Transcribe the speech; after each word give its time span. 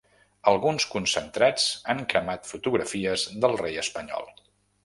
Alguns 0.51 0.85
concentrats 0.93 1.67
han 1.93 2.03
cremat 2.15 2.51
fotografies 2.53 3.29
del 3.45 3.57
rei 3.63 3.81
espanyol. 3.83 4.35